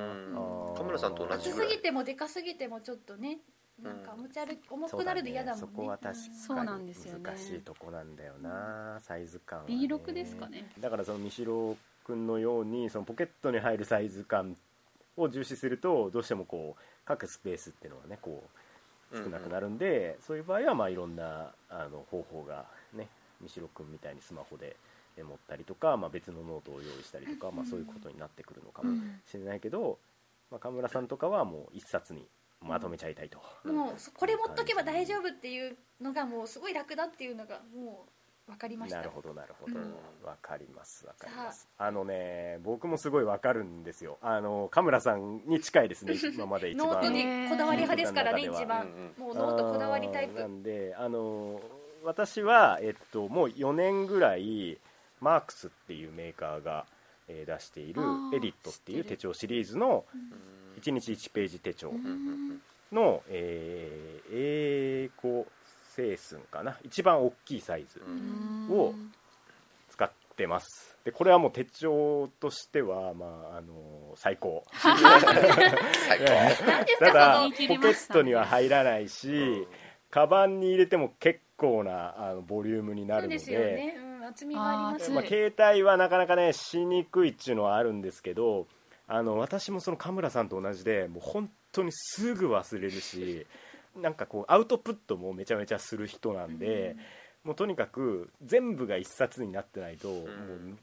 [0.74, 0.78] ー。
[0.78, 1.70] 田村さんと同大きじぐらい。
[1.70, 3.40] すぎてもでかすぎてもちょっとね
[3.82, 5.68] なんか持ち歩き重くなるの嫌だもんね。
[5.68, 7.24] そこは確かにそうなんですよね。
[7.24, 10.72] 難しいとこなんだよな、サイズ感は、ね、B6 ですかね。
[10.80, 14.56] だからその三代君のようにそのポケットに入るサイズ感
[15.16, 18.44] を重視するとどうしてもこう各スペースっていうのはねこ
[19.12, 23.08] う少なくなるんで、そういう場合はまあいろんなあの方法がね
[23.40, 24.76] 三代君みたいにスマホで
[25.18, 28.94] メモったりとか、まあ、別のノートを用意したりとか、まあ、そういうことになってくるのかも
[29.26, 29.98] しれないけど、
[30.52, 32.26] まあ、河村さんとかはもう一冊に
[32.62, 38.98] まとめちゃいたいと、もうそこれ持っとけば大丈夫っていうのがもうすごい楽だっていうのがもう分かりました。
[38.98, 39.94] なるほどなるほど、うん。
[40.26, 41.68] わかりますわかります。
[41.78, 41.92] あ。
[41.92, 44.18] のね僕もすごいわかるんですよ。
[44.22, 46.88] あの神村さんに近いですね 今まで一番。
[46.88, 49.24] ノートにこだわり派ですからねうん一番うん。
[49.24, 50.40] もうノートこだわりタイプ。
[50.40, 51.62] なんであの
[52.04, 54.78] 私は、えっと、もう4年ぐらい
[55.20, 56.86] マークスっていうメーカーが、
[57.28, 58.02] えー出している
[58.34, 61.92] エディットっていう手帳シリーズのうん1日1ページ手帳
[62.92, 65.48] の、えー英語
[65.96, 66.78] 整寸かな。
[66.84, 68.70] 一番大きいサイズうん。
[68.70, 68.94] を
[69.90, 70.98] 使ってます。
[71.04, 74.64] でこれはもう手帳としては、まあ、あの最高。
[77.00, 79.68] ただポケットには入らないし、うん
[80.10, 83.40] カバンに入れても結構なあのボリュームになるので。
[83.40, 88.68] そのそうですよね、うん、厚みがありますあ携帯はなかなかねしにくいっていうのはあるんですけど
[89.08, 93.48] あの私もその神村さんと同じでもう本当にすぐ忘れるし
[93.96, 96.96] なんかこうアウトプットもめちゃめちゃする人なんで、
[97.44, 100.28] もうとにかく全部が一冊になってないと、もう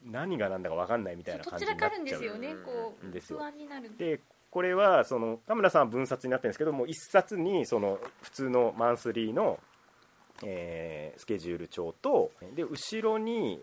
[0.04, 2.04] 何が何だか分かんないみたいなと感じになっちゃう。
[2.04, 3.38] ですよねこうですよ。
[3.38, 3.96] 不安になる。
[3.96, 9.60] でこれはその田村さんは分冊になってるんですけども一冊にその普通のマンスリーの、
[10.44, 13.62] えースケジュール帳とで後ろに、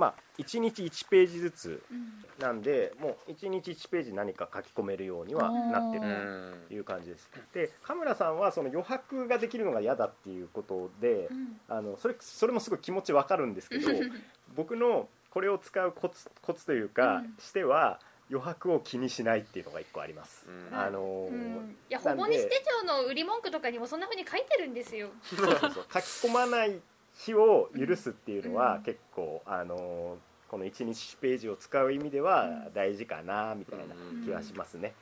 [0.00, 2.24] まあ、1日1ページずつうん。
[2.40, 7.28] なんでもう1日1ページ何か書き込めるようにはなってるうんという感じです。
[7.52, 11.60] で神村さんはその余白ができるのが嫌だっていうことでうん。
[11.68, 13.88] あのそれそれもすごい気持ちわかるんですけど
[14.56, 17.36] 僕のこれを使うコツコツというか、うん。
[17.38, 20.78] しては余白を気にしないっていうのが一個あります、うん。
[20.78, 21.76] あのーうん。
[21.90, 25.10] いやなんでほぼ日手帳の売り文句とかにもそんな風に書いてるんですよ。
[25.22, 25.84] そうそうそう。
[25.92, 26.80] 書き込まない
[27.24, 34.94] 日を許すっていうのはうん結構、あのーこの1日ページを使う意味では大事かなみたいな気はしますね。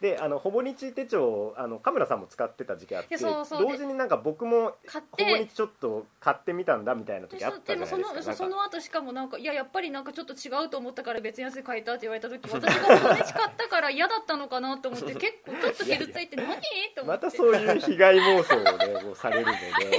[0.00, 3.62] であのほぼ日手帳あのカメラさんも使ってた時期あってそうそう。
[3.62, 8.30] 同時になんか僕も買っほぼ日てちょっと買ってみたんだみたいな時あったでじゃないですか。
[8.32, 16.46] もその後しかもなんかいややっぱりなんかちょっと違うと思ったから別のやつで変えたって言われた時私がほぼ日買ったから嫌だったのかなと思って結構ちょっとケルツァいって何？
[16.94, 17.26] と思まって。
[17.26, 19.52] たそういう被害妄想をねもうされるの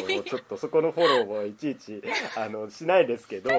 [0.08, 2.04] でもうちょっとそこのフォローもいちいち
[2.38, 3.50] あのしないですけど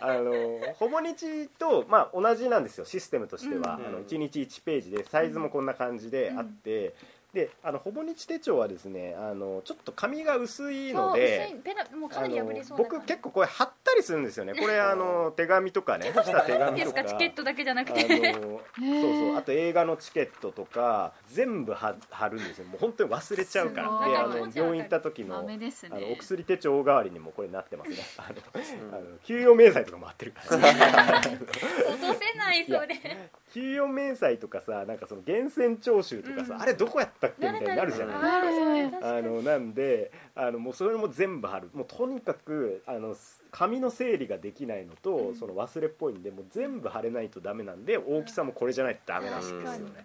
[0.00, 0.32] あの
[0.74, 3.86] ほぼ日と、まあ、同じなんですよシステムとしては、うん。
[3.86, 6.94] あの1日1ページでサイズもこんな感じ感じであって、
[7.36, 14.54] であのほぼ日手帳はですねあのちょっと紙が薄いのそうで薄いペラもうかなあのり破れそうな僕結構これ貼ったりするんですよね。
[14.58, 16.72] これあの手紙とかねした手紙とか。
[16.72, 19.36] ですかチケットだけじゃなくあてのそうそう。
[19.36, 22.64] あと映画のチケットとか全部貼貼るんですよ。
[22.64, 24.08] もう本当に忘れちゃうから。
[24.08, 27.98] であの病院行った時のあのお薬手帳代わりにもこれなってますね。
[28.16, 31.38] あの、 あの給与明細とかも貼ってるから、ね、
[31.86, 33.30] 落とせないそれ。
[33.52, 36.62] 給与明細とかさなんかその源泉徴収とかさ、うん。
[36.62, 39.16] あれどこやったっけみたいになるじゃないですか。
[39.16, 41.70] あのなんであのもうそれも全部貼る。
[41.74, 43.16] もうとにかくあの
[43.50, 45.36] 紙の整理ができないのと、うん。
[45.36, 50.04] その忘れっぽいんでもう全部貼れないとダメなんで大きさもこれじゃないとダメなんですよね。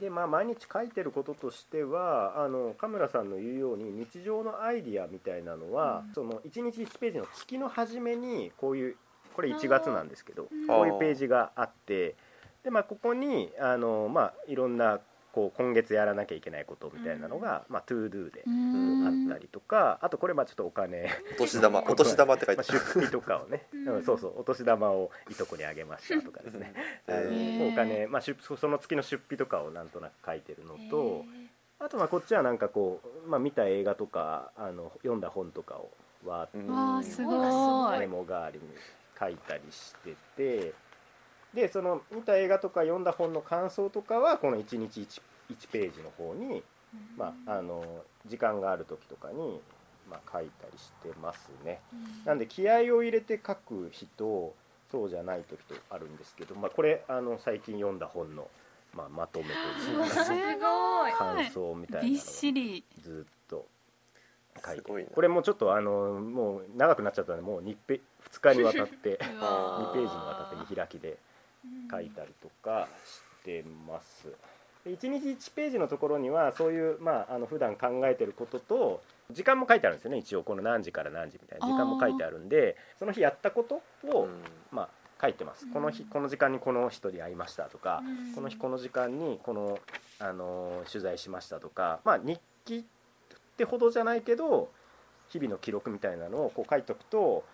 [0.00, 6.14] でまあ、毎日書いてることとしてはあの神村さんの言うように日常のアイディアみたいなのは、うん。
[6.14, 8.96] その1日1ページの月の初めにこういう
[9.34, 10.66] これ1月なんですけどうん。
[10.66, 12.16] こういうページがあって
[12.62, 15.00] でまあここにあのまあいろんな
[15.38, 18.42] こう今月やらなきゃいけないことみたいなのが、まあ、 To Do で
[19.30, 24.02] あったりとかあとこれまあちょっとお金お年玉お年玉って書いまあ、てある出費とかをね、 うん。
[24.02, 26.74] そうそうお年玉をいとこにあげましたとかですね。
[27.06, 27.72] あのへー。
[27.72, 31.24] お金、まあ、出その月の出費とかをなんとなく書いてるのと
[31.78, 35.92] あとまあこっちはなんかこう、まあ、見た映画とかあの読んだ本とかを
[36.26, 36.74] わーっとうん。
[36.74, 37.98] わあすごい。
[38.00, 38.64] メモ代わりに
[39.16, 40.72] 書いたりしてて
[41.54, 46.62] でその見た映画とか読んだ本の感想とかはこの1日 1, 1ページの方に、
[47.16, 47.84] まあ、あの
[48.26, 49.60] 時間がある時とかに、
[50.10, 51.80] まあ、書いたりしてますね。
[52.24, 54.54] なんで気合を入れて書く日と
[54.90, 58.48] そうじゃない時とあるんですけど、まあ、これあの最近読んだ本の、
[58.94, 59.50] まあ、まとめと
[59.90, 61.12] いうかすごい。
[61.12, 63.66] 感想みたいなのびっがしりずっと
[64.64, 64.82] 書いて。
[64.82, 65.10] すごいな。
[65.10, 71.18] これもちょっとあのもう長くなっちゃったのでもう 2, ペ2日にわたって うわ2ページにわたって見開きで
[71.90, 74.28] 書いたりとかしてます。
[74.84, 80.18] で1日1ページのところにはそういうまああの普段考えてることと時間も書いてあるんですよね。
[80.18, 81.66] 一応この何時から何時みたいな。
[81.66, 84.42] 時間も書いてあるんでその日やったことを、うん。
[84.70, 84.88] まあ
[85.20, 85.66] 書いてます。
[85.72, 88.02] この日この時間にこの人に会いましたとか、
[88.34, 89.78] この日この時間にこの、
[90.20, 92.82] あのー取材しましたとか、まあ、日記っ
[93.56, 94.70] てほどじゃないけど
[95.28, 97.44] 日々の記録みたいなのをこう書いとくと、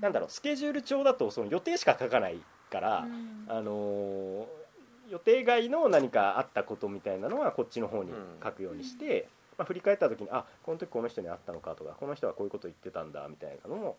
[0.00, 2.40] なんだろうスケジュール帳だとその予定しか書かない
[2.74, 3.06] から、
[3.48, 4.64] あのー
[5.10, 8.10] 予定外の何かあったことみたいなのはこっちの方に
[8.42, 13.96] 書くようにして、まあ、振り返った時にあこの時この人に会ったのかとかこの人はこういうこと言ってたんだみたいなのも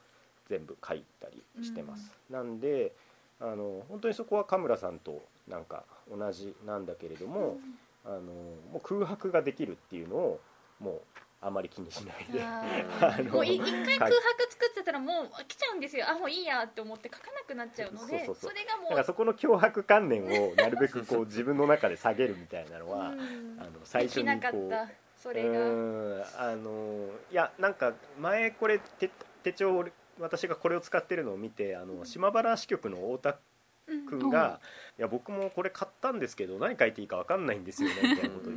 [0.50, 2.12] 全部書いたりしてます。
[2.30, 2.92] なんで
[3.40, 7.58] あの本当にそこは神村さんとなんか同じなんだけれども、
[8.04, 10.40] あのもう空白ができるっていうのを
[10.80, 11.02] もう
[11.46, 13.30] あまり気にしないで。
[13.30, 16.10] もうい一回空白作ってたらもう飽きちゃうんですよ。
[16.10, 23.58] あもういいやって思って書かなくなっちゃうのでそれがもうだからそこの脅迫観念をなるべくこう 自分の中で下げるみたいなのは、うん。
[23.60, 29.10] あの最初にできなかっこうたそれうがあのいやなんか前これ手
[29.44, 29.86] 手帳を
[30.20, 33.36] 私がこれを使ってるのを見てあの島原支局の太田うん
[33.86, 34.60] 君が
[34.98, 38.54] 「いや僕もこれ買ったんですけど何書いていいか分かんないんですよね」 みたいなことを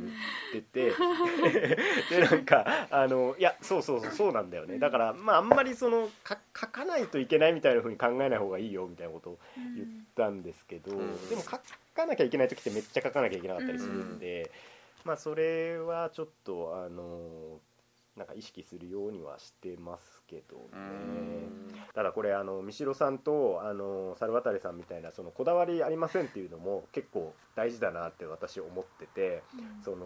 [0.53, 0.93] 言ってて。
[2.09, 4.79] でなんかあのいやそうそうそうそうなんだよね。
[4.79, 9.39] だからまああんまりそのか書かないといけないみたいな風に考えない方がいいよみたいなことを
[9.75, 11.29] 言ったんですけど、うん。
[11.29, 11.49] でも書
[11.95, 14.51] かなきゃいけない時ってめっちゃ書かなきゃいけなかったりするんで、
[15.03, 17.59] まあそれはちょっとあの
[18.19, 21.47] なんか意識するようにはしてますけどね。
[21.95, 29.41] ただこれあの三代さんとあの猿渡さんみたいなそのこだわりありませんっていうのも結構大事だなって私思ってて、
[29.85, 30.05] その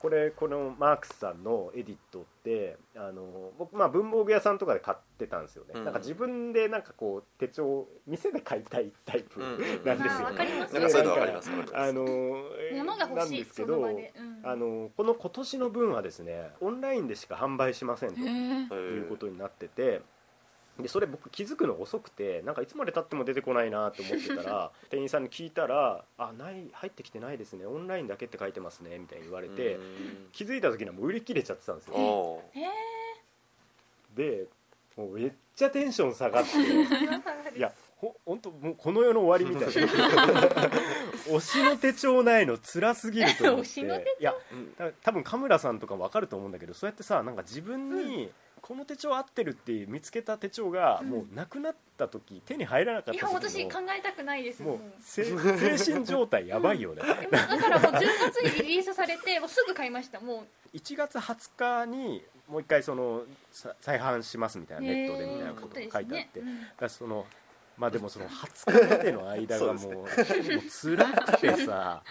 [0.00, 5.84] これこのマークスさんのエディットってあの僕まあ文房具屋さんとかで買ってたんですよね、うん。
[5.84, 10.74] なんか自分でなんかこう手帳を店で買いたいタイプうんなんですよ、あわかります。
[10.74, 11.82] なんかそういうのわかりますわかります。
[11.82, 13.88] あのえー物が欲なんしいですけど
[14.42, 18.14] あのこの今年の分はですねオンラインでしか販売しません
[18.68, 20.00] ということになってて
[20.82, 27.66] でそれ僕気づくの遅くてなんかいつまでたっても出てこないなと思ってたら 店員さんに聞いたら「あない入ってきてないですね。
[27.66, 29.78] オンラインだけって書いてますね」みたいに言われて
[30.32, 31.94] 気づいた時にはもう売り切れちゃってたんですよ。
[31.94, 32.66] おへえ
[34.14, 34.46] で
[34.96, 36.50] もうめっちゃテンション下がって
[37.56, 39.90] いやほ本当もうこの世の終わりみたいな。
[41.28, 43.80] 推しの手帳ないの辛すぎると思って。
[44.18, 44.34] いや
[44.78, 54.80] だ多分カムラさんとか分かると思うんだけどそうやってさなんか自分にこの手帳合ってるって見つけた手帳がもうなくなった時手に入らなかっいた時のや私考えたくないですももう。
[55.00, 57.02] せ精神状態やばいよね。
[57.02, 60.76] うだからもう10月にリリースされてもうすぐ買いましたもう。
[60.76, 66.60] 1月20日にもう一回そのさ再販しますみたいなネットでみたいなことが書いてあって、へーうん。
[66.60, 67.26] だからその
[67.78, 72.02] まあでもその20日までの間がもうそうもう辛くてさ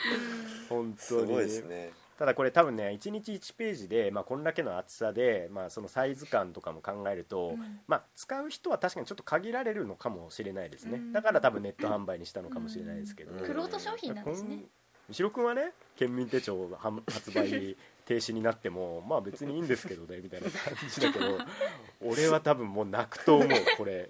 [0.68, 1.34] 本す当に。
[1.34, 7.54] ごいですねただこれ多分ね1日1ページで、まあ、こんだけの厚さで、まあ、そのサイズ感とかも考えると、
[7.88, 11.14] まあ、使う人は確かにちょっと限られるのかもしれないですね、うん。
[11.14, 13.40] だから多分ネット販売にしたのかもしれないですけど、うん。
[13.40, 14.66] クロート商品なんですね。
[15.10, 21.40] 後ろ君はね県民手帳は発売停止になってもまあ別にいいんですけどねみたいな感じだけど
[22.06, 24.10] 俺は多分もう泣くと思うこれ。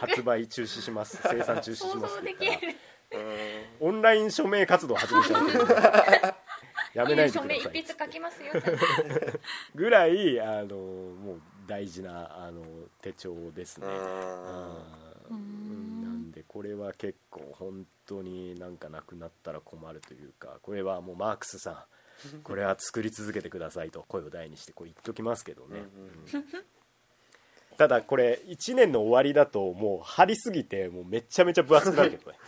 [0.00, 1.20] 発売中止します。
[1.22, 2.72] 生産中止し想ます像できって言ったら。
[2.72, 2.78] る。
[3.80, 6.34] オンライン署名活動始めちゃう
[6.94, 7.72] やめないで署ください。
[7.72, 8.52] 名一筆書きますよ。
[9.74, 12.62] ぐらいあのもう大事なあの
[13.02, 13.86] 手帳ですね。
[13.86, 21.86] なんでこれは結構本当になんかなくなったら困るというかこれはもうマークスさ
[22.36, 25.80] んこれは作り続けてくださいと声を大にしてこう言っときますけどね、
[26.32, 26.44] うん。
[27.76, 32.16] ただこれ1年の終わりだともう張りすぎてもうめちゃめちゃ分厚くなるけ。
[32.18, 32.38] どね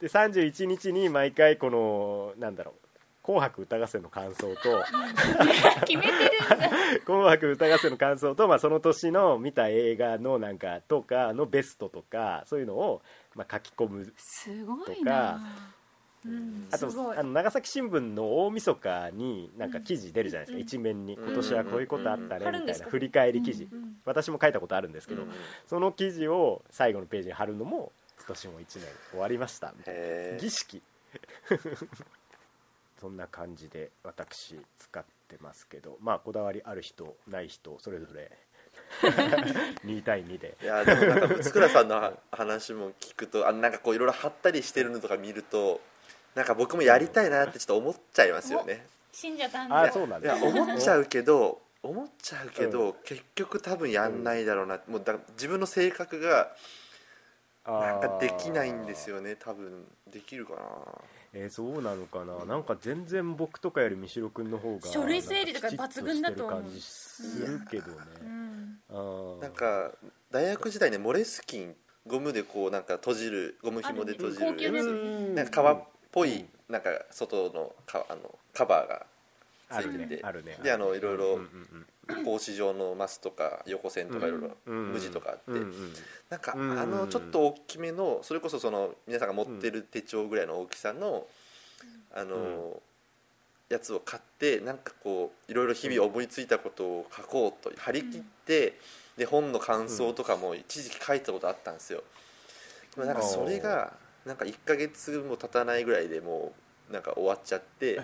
[0.00, 2.83] で31日に毎回このなんだろう
[3.24, 4.84] 「紅白歌合戦」の感想と
[5.86, 6.70] 決めてるんだ
[7.04, 13.02] 「紅白歌合戦」の感想と、まあ、その年の見た映画のなんかとかのベストとかそういうのを、
[13.34, 15.40] まあ、書き込むすごいとかな
[16.26, 16.68] うん。
[16.70, 17.16] あとすごい。
[17.16, 20.62] あの長崎新聞の大晦日になんか記事出るじゃないですか、うん。
[20.62, 21.24] 一面にうん。
[21.26, 25.30] 今年はこういうことあったねうんみたいな振り返り記事、うん私も書いたことあるんですけど、うん。
[25.66, 30.00] その記事を最後のページに貼るのも今年も1年終わりましたみたいな。
[30.00, 30.82] へ儀式
[33.04, 38.30] そんな感じで私使ってますけどまあこだわりある人ない人それぞれ。
[39.84, 40.56] 2対2で。
[40.62, 45.82] えいやでもなんか六倉さんの話も聞くとあのなんかこういろいろ貼ったりしてるのとか見ると
[46.34, 48.86] なんか僕もやりたいなってちょっと思っちゃいますよね。
[49.12, 50.34] 信者誕生あそうなんだ。
[50.34, 56.56] いや思っちゃうけど思っちゃうけど、結局多分やんないだろうな、もうだ自分の性格が
[57.66, 59.36] なんかできないんですよね。
[59.36, 60.60] 多分できるかな
[61.36, 62.44] えーそうなのかな？
[62.44, 68.24] なんか全然僕とかより三代君の方が書類整理とか抜群だと思う感じするけどね、う。
[68.24, 69.40] ん。
[69.40, 69.90] なんか
[70.30, 71.74] 大学時代ねモレスキン
[72.06, 74.86] ゴムでこうなんか閉じるゴム紐で閉じ高級なやつ。
[75.34, 79.06] なんか革っぽいなんか外のかあのカバーが
[79.70, 80.24] あるねついてて。
[80.24, 80.58] あるね。
[80.62, 81.40] であのいろいろ
[82.06, 85.94] 格子状のマスとか横線とかいろいろうん無地とかあってうんうん。
[86.30, 86.90] なんかあうん。
[86.90, 91.26] のちょっと大きめのそれこそその皆さんが持ってる手帳ぐらいの大きさの
[92.14, 92.80] あの
[93.68, 98.78] やつを買ってなんかこういろいろ日々思いついたことを書こうと張り切って
[99.16, 102.02] で本の感想とかも一時期書いたことあったんですよ。
[102.96, 103.92] なんかそれが
[104.24, 108.00] なんか1ヶ月も経たないぐらいでもうなんか終わっちゃって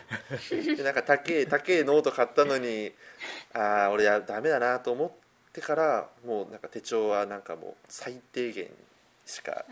[0.51, 2.93] でなんか高え高えノート買ったのに
[3.53, 5.11] ああ俺やダメだなと思っ
[5.53, 8.69] てからもうなんか手帳はなんかもう最低限
[9.27, 9.65] しか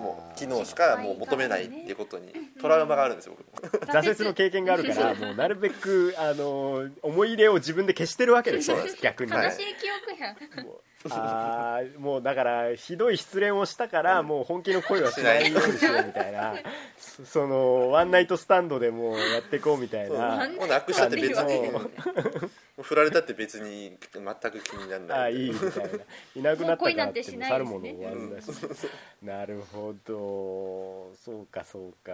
[0.00, 3.72] もう機能しかもう求めないっていうことにトラウマがあるんですよ僕。
[3.72, 10.34] も 挫折の経験があるからもうなるべくあの思い入れを自分で消してるわけですよ逆に、ー悲しい記憶や
[11.08, 16.54] あーもうだからひどい失恋をしたからもう本気の恋はしないようにしようみたいな。
[16.98, 20.48] そ そのワンナイトスタンドでもうやっていこうみたいな。
[20.50, 21.70] もうなくしたって別に。
[21.70, 21.90] もも
[22.78, 25.32] う振られたって別に全く気にならあない。
[25.34, 25.88] ーいいみたいな。
[26.36, 28.46] いなくなったからって去るもの終わるんだし。
[29.22, 31.14] なるほど。
[31.24, 32.12] そうかそうか。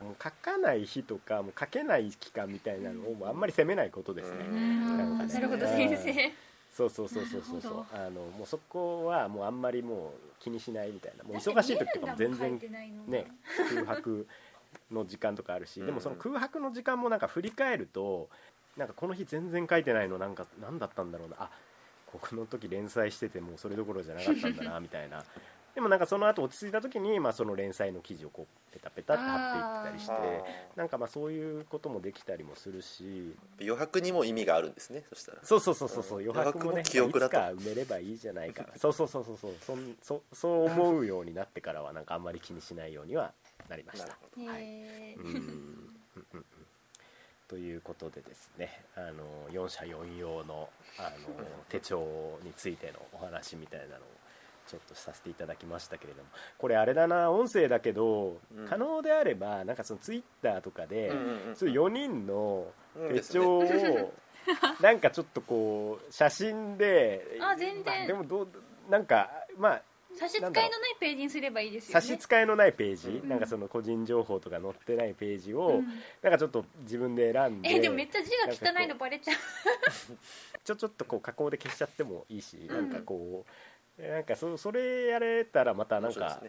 [0.00, 4.98] もう書かない日とかもう書けない期間みたいなのをもうあんまり責めないことですね、うん。
[4.98, 5.34] なんかね。
[5.34, 6.32] なるほど先生
[6.76, 7.86] そうそうそうそうそうそう。
[7.92, 11.24] あのもうそこはもうあんまりもう気にしないみたいな。
[11.24, 12.60] もう忙しい時とかも全然
[13.06, 13.26] ね
[13.70, 14.26] 空白
[14.90, 18.28] の時間とかあるし、うんでもその空白の時間もなんか振り返ると
[18.76, 21.36] なんかこの日全然書いてないのなんか何だったんだろうな。
[21.38, 21.50] あ
[22.06, 25.24] ここの時連載しててもうそれどころじゃなかったんだなみたいな
[25.74, 33.04] でもなんかその後落ち着いた時に、まあ、その連載の記事をこうペタペタって貼っていったりしてあなんかまあそういうこともできたりもするし。
[33.04, 35.38] ー余白にも意味があるんですねそしたら。
[35.42, 36.18] そうそうそうそうそう。
[36.20, 36.30] うん。
[36.30, 37.36] 余白もね余白も記憶だと。
[37.36, 39.54] いつか埋めればいいじゃないかな そうそうそうそうそう。
[39.60, 43.32] そんそそう思うようになってからはなんかあんまり気にしないようには
[43.68, 44.06] なりました。
[44.06, 44.62] はい。
[44.62, 46.44] へうんうんうんうん。
[47.48, 54.23] ということでですねあの4社4用のあの手帳についてのお話みたいなのを
[54.66, 56.28] ちょっとさせていただきましたけれども。
[56.58, 58.68] これあれだな音声だけど、うん。
[58.68, 63.64] 可能であればなんかそのツイッターとかで、うんうんうんそういう4人のうん手帳を
[64.80, 67.84] なんかちょっとこう写真であ全然。
[67.84, 68.48] まあでもどう
[68.90, 69.82] なんかまあ
[70.16, 70.60] 差し支えのない
[71.00, 73.28] ページにすればいいですよ差ねし支えのないページ、うん。
[73.28, 75.86] なんかその個人情報とか載ってないページを、うん。
[76.22, 78.30] なんかちょっと自分で選んでえでもめっちゃ字
[78.62, 79.36] が汚いのバレちゃう。
[80.64, 83.50] ちょちょっとこう加工で消しちゃってもいいし、んなんかこう
[83.98, 86.40] なんかそそれやれたらまたなんか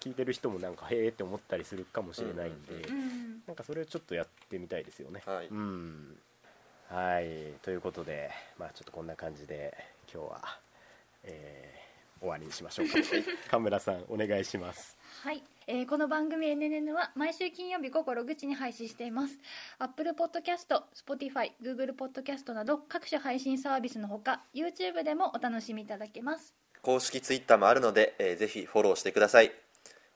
[0.00, 5.20] 聞いてる人もなんかへえって思ったりするかもしれないんで、うんうんなんかそれをちょっとやってみたいですよね。
[5.26, 5.48] はい。
[5.48, 6.16] うん。
[6.88, 7.54] はい。
[7.60, 9.74] ということで、まあ、ちょっとこんな感じで
[10.12, 10.58] 今日は、
[11.24, 12.94] えー終わりにしましょうか。
[13.50, 14.96] 神村さんお願いします。
[15.24, 19.40] はい、えーこの番組 NNN は毎週金曜日午後6時に配信しています。
[19.80, 29.52] Apple Podcast、Spotify、Google Podcast など各種配信サービスのほか YouTube でもお楽しみいただけます公式ツイッターもあるので、えーぜひフォローしてください、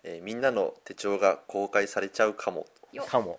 [0.02, 2.66] えーみんなの手帳が公開されちゃうかも。
[2.92, 3.38] よかも。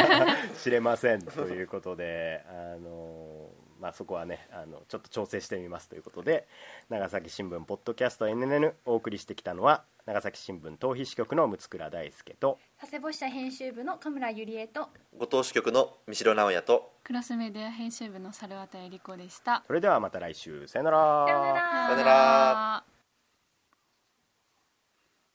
[0.62, 1.22] しれません。
[1.22, 3.43] ということであの
[3.84, 6.48] まあ、そこはねあのちょっと調整してみますということで
[6.88, 19.62] 長崎新聞ポッドキャスト NNN お送りしてきたのは長崎新聞逃避支局の六倉大輔と佐世保支社編集部の神村ゆりえとご当支局の三代直也とクラスメディア編集部の猿渡恵理子でした。
[19.66, 21.26] それではまた来週さよなら。
[21.26, 21.60] さようなら。
[21.60, 22.93] さよなら